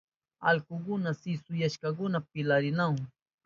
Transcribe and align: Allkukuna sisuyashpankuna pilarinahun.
Allkukuna 0.47 1.09
sisuyashpankuna 1.21 2.17
pilarinahun. 2.31 3.01